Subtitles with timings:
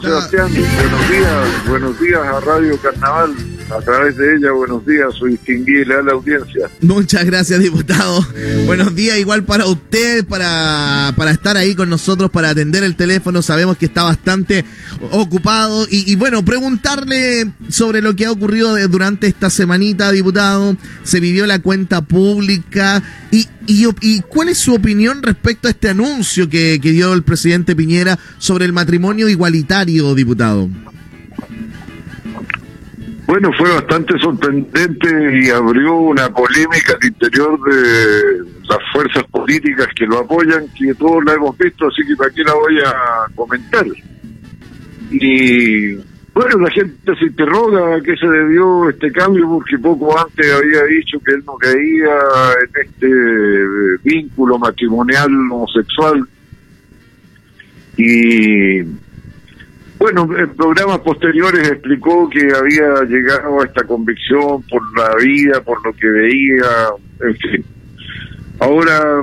[0.00, 0.50] Sebastián.
[0.52, 3.34] Buenos días, buenos días a Radio Carnaval.
[3.70, 6.68] A través de ella, buenos días, soy distinguible a la audiencia.
[6.80, 8.26] Muchas gracias, diputado.
[8.66, 13.42] Buenos días, igual para usted, para, para estar ahí con nosotros, para atender el teléfono.
[13.42, 14.64] Sabemos que está bastante
[15.12, 15.86] ocupado.
[15.88, 20.76] Y, y bueno, preguntarle sobre lo que ha ocurrido durante esta semanita, diputado.
[21.04, 23.02] Se vivió la cuenta pública.
[23.30, 27.22] Y, y, y cuál es su opinión respecto a este anuncio que, que dio el
[27.22, 30.68] presidente Piñera sobre el matrimonio igualitario, diputado.
[33.30, 35.08] Bueno, fue bastante sorprendente
[35.40, 38.38] y abrió una polémica al interior de
[38.68, 42.42] las fuerzas políticas que lo apoyan, que todos la hemos visto, así que para qué
[42.42, 43.86] la voy a comentar.
[45.12, 45.94] Y
[46.34, 50.82] bueno, la gente se interroga a qué se debió este cambio, porque poco antes había
[50.86, 52.18] dicho que él no creía
[52.64, 56.26] en este vínculo matrimonial homosexual.
[57.96, 58.82] Y
[60.00, 65.84] bueno, en programas posteriores explicó que había llegado a esta convicción por la vida, por
[65.84, 66.64] lo que veía,
[67.20, 67.64] en fin.
[68.60, 69.22] Ahora,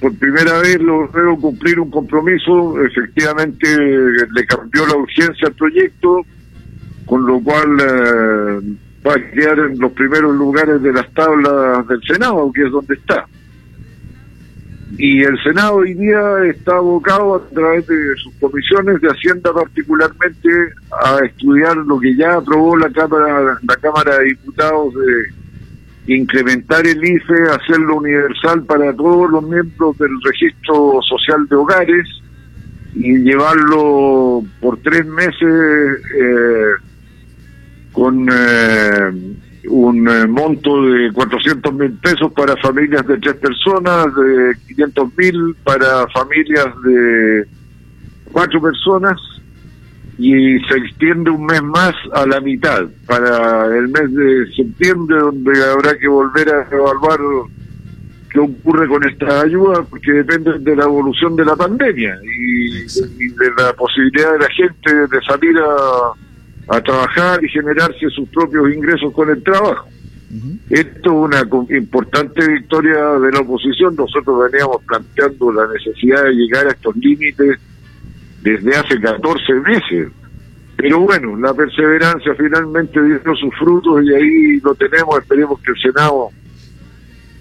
[0.00, 6.22] por primera vez logró cumplir un compromiso, efectivamente le cambió la urgencia al proyecto,
[7.04, 8.76] con lo cual eh,
[9.06, 12.94] va a quedar en los primeros lugares de las tablas del Senado, que es donde
[12.94, 13.26] está.
[14.98, 20.48] Y el Senado hoy día está abocado a través de sus comisiones de Hacienda particularmente
[20.90, 27.02] a estudiar lo que ya aprobó la Cámara, la Cámara de Diputados de incrementar el
[27.02, 32.08] IFE, hacerlo universal para todos los miembros del registro social de hogares
[32.94, 36.72] y llevarlo por tres meses eh,
[37.92, 39.36] con eh,
[39.68, 45.56] un eh, monto de 400 mil pesos para familias de tres personas, de 500 mil
[45.64, 47.46] para familias de
[48.32, 49.18] cuatro personas
[50.18, 55.52] y se extiende un mes más a la mitad para el mes de septiembre donde
[55.64, 57.18] habrá que volver a evaluar
[58.30, 63.28] qué ocurre con esta ayuda porque depende de la evolución de la pandemia y, y
[63.28, 66.12] de la posibilidad de la gente de salir a
[66.68, 69.88] a trabajar y generarse sus propios ingresos con el trabajo.
[70.70, 71.42] Esto es una
[71.76, 73.94] importante victoria de la oposición.
[73.94, 77.58] Nosotros veníamos planteando la necesidad de llegar a estos límites
[78.42, 80.08] desde hace 14 meses.
[80.76, 85.18] Pero bueno, la perseverancia finalmente dio sus frutos y ahí lo tenemos.
[85.18, 86.30] Esperemos que el Senado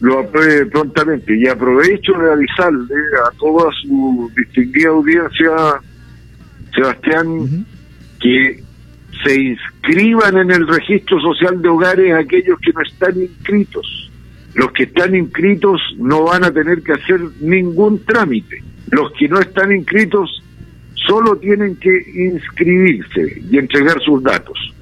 [0.00, 1.36] lo apruebe prontamente.
[1.36, 2.94] Y aprovecho de avisarle
[3.26, 5.50] a toda su distinguida audiencia,
[6.74, 7.66] Sebastián,
[8.18, 8.64] que
[9.24, 14.10] se inscriban en el registro social de hogares aquellos que no están inscritos.
[14.54, 18.62] Los que están inscritos no van a tener que hacer ningún trámite.
[18.90, 20.42] Los que no están inscritos
[20.94, 24.74] solo tienen que inscribirse y entregar sus datos.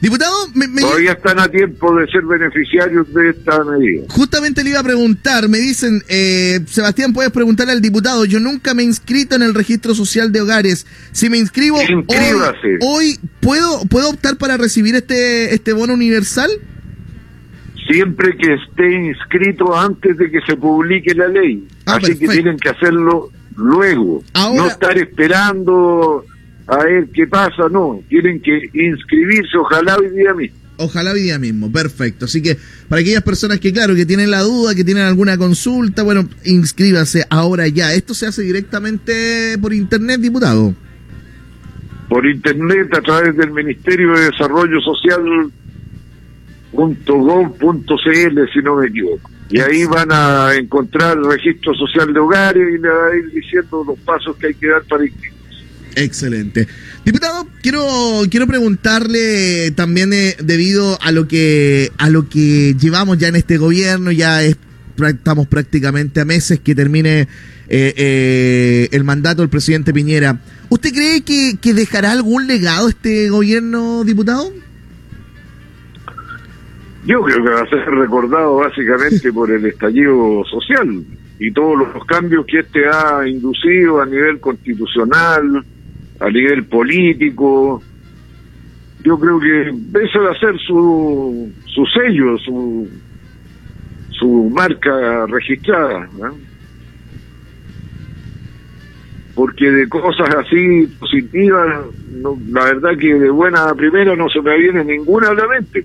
[0.00, 4.04] Diputado, me, todavía están a tiempo de ser beneficiarios de esta medida.
[4.08, 8.72] Justamente le iba a preguntar, me dicen, eh, Sebastián, puedes preguntarle al diputado, yo nunca
[8.72, 10.86] me he inscrito en el registro social de hogares.
[11.12, 12.04] Si me inscribo hoy,
[12.80, 16.50] hoy, ¿puedo, ¿puedo optar para recibir este, este bono universal?
[17.86, 21.66] Siempre que esté inscrito antes de que se publique la ley.
[21.84, 24.22] Ah, Así que tienen que hacerlo luego.
[24.34, 26.24] no estar esperando
[26.70, 30.56] a ver qué pasa, no, tienen que inscribirse, ojalá hoy día mismo.
[30.76, 32.24] Ojalá hoy día mismo, perfecto.
[32.24, 32.56] Así que
[32.88, 37.24] para aquellas personas que, claro, que tienen la duda, que tienen alguna consulta, bueno, inscríbase
[37.28, 37.92] ahora ya.
[37.92, 40.74] ¿Esto se hace directamente por internet, diputado?
[42.08, 45.52] Por internet, a través del Ministerio de Desarrollo Social
[46.72, 49.30] .gov.cl si no me equivoco.
[49.50, 53.30] Y ahí van a encontrar el registro social de hogares y le va a ir
[53.32, 55.40] diciendo los pasos que hay que dar para inscribirse.
[55.96, 56.68] Excelente.
[57.04, 63.28] Diputado, quiero, quiero preguntarle también eh, debido a lo que a lo que llevamos ya
[63.28, 67.26] en este gobierno, ya estamos prácticamente a meses que termine
[67.68, 70.40] eh, eh, el mandato del presidente Piñera.
[70.68, 74.52] ¿Usted cree que, que dejará algún legado este gobierno, diputado?
[77.06, 81.04] Yo creo que va a ser recordado básicamente por el estallido social
[81.38, 85.64] y todos los cambios que este ha inducido a nivel constitucional,
[86.20, 87.82] a nivel político.
[89.02, 89.68] Yo creo que
[90.04, 92.88] ese va a ser su, su sello, su,
[94.10, 96.08] su marca registrada.
[99.34, 101.86] Porque de cosas así positivas,
[102.50, 105.84] la verdad que de buena primera no se me viene ninguna a la mente.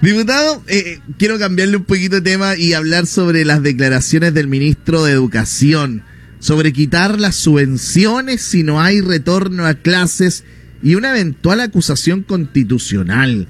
[0.00, 5.02] Diputado, eh, quiero cambiarle un poquito de tema y hablar sobre las declaraciones del ministro
[5.02, 6.04] de Educación
[6.38, 10.44] sobre quitar las subvenciones si no hay retorno a clases
[10.82, 13.48] y una eventual acusación constitucional.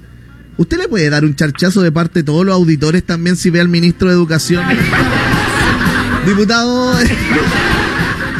[0.57, 3.61] ¿Usted le puede dar un charchazo de parte de todos los auditores también si ve
[3.61, 4.65] al ministro de Educación?
[6.25, 6.93] Diputado.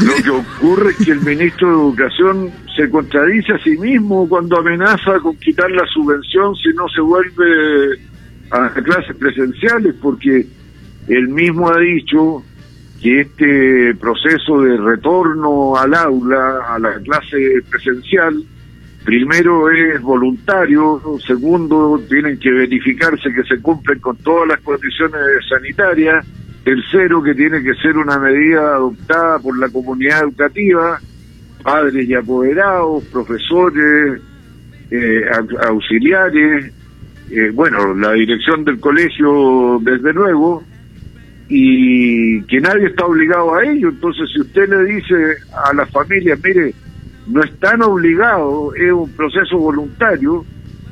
[0.02, 4.58] Lo que ocurre es que el ministro de Educación se contradice a sí mismo cuando
[4.58, 8.00] amenaza con quitar la subvención si no se vuelve
[8.50, 10.46] a clases presenciales, porque
[11.08, 12.42] él mismo ha dicho
[13.00, 18.44] que este proceso de retorno al aula, a la clase presencial,
[19.04, 26.26] primero es voluntario, segundo tienen que verificarse que se cumplen con todas las condiciones sanitarias,
[26.64, 31.00] tercero que tiene que ser una medida adoptada por la comunidad educativa,
[31.62, 34.20] padres y apoderados, profesores,
[34.90, 35.24] eh,
[35.66, 36.72] auxiliares,
[37.30, 40.64] eh, bueno, la dirección del colegio desde luego,
[41.52, 43.88] y que nadie está obligado a ello.
[43.88, 45.14] Entonces, si usted le dice
[45.66, 46.72] a las familias, mire,
[47.26, 50.44] no están obligados, es un proceso voluntario,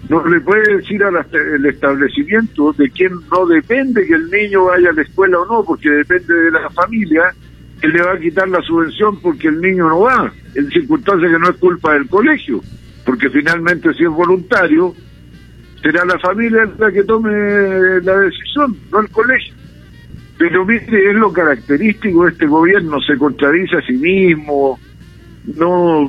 [0.09, 4.95] no le puede decir al establecimiento de quien no depende que el niño vaya a
[4.95, 7.33] la escuela o no, porque depende de la familia,
[7.81, 11.39] que le va a quitar la subvención porque el niño no va, en circunstancias que
[11.39, 12.61] no es culpa del colegio,
[13.05, 14.93] porque finalmente si es voluntario,
[15.83, 17.31] será la familia la que tome
[18.03, 19.55] la decisión, no el colegio.
[20.39, 24.79] Pero mire, es lo característico de este gobierno, se contradice a sí mismo,
[25.57, 26.09] no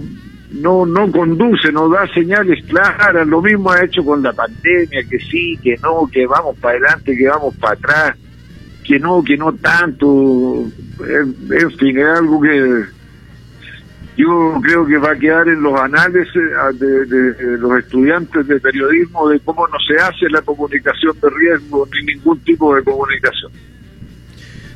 [0.52, 5.20] no no conduce, no da señales claras, lo mismo ha hecho con la pandemia, que
[5.20, 8.18] sí, que no, que vamos para adelante, que vamos para atrás,
[8.84, 10.66] que no, que no tanto,
[11.08, 12.84] en, fin, es algo que
[14.18, 16.28] yo creo que va a quedar en los anales
[16.74, 21.88] de, de, los estudiantes de periodismo de cómo no se hace la comunicación de riesgo
[21.94, 23.52] ni ningún tipo de comunicación.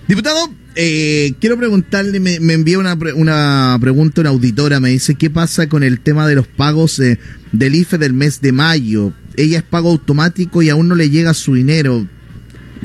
[0.08, 5.30] Diputado, eh, quiero preguntarle, me, me envía una, una pregunta una auditora, me dice, ¿qué
[5.30, 7.20] pasa con el tema de los pagos eh,
[7.52, 9.14] del IFE del mes de mayo?
[9.38, 12.06] Ella es pago automático y aún no le llega su dinero.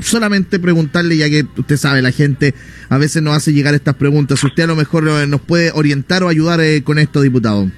[0.01, 2.55] Solamente preguntarle, ya que usted sabe, la gente
[2.87, 4.41] a veces nos hace llegar estas preguntas.
[4.41, 7.69] Usted a lo mejor eh, nos puede orientar o ayudar con esto, diputado.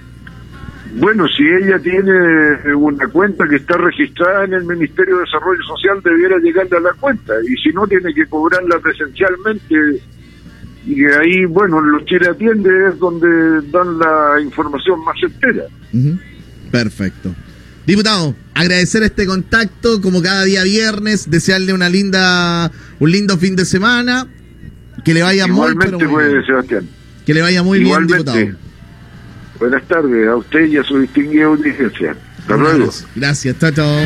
[0.93, 2.11] Bueno, si ella tiene
[2.65, 6.79] eh, una cuenta que está registrada en el Ministerio de Desarrollo Social, debiera llegarle a
[6.81, 7.33] la cuenta.
[7.47, 10.01] Y si no, tiene que cobrarla presencialmente.
[10.85, 15.63] Y ahí, bueno, los Chile Atiende es donde dan la información más entera.
[16.71, 17.33] Perfecto.
[17.85, 23.65] Diputado, agradecer este contacto como cada día viernes, desearle una linda, un lindo fin de
[23.65, 24.27] semana,
[25.05, 26.45] que le vaya muy, bien.
[26.45, 26.87] Sebastián.
[27.25, 28.37] Que le vaya muy bien, diputado.
[29.61, 32.15] Buenas tardes a usted y a su distinguida audiencia.
[32.39, 32.89] Hasta luego.
[33.15, 33.99] Gracias, chao.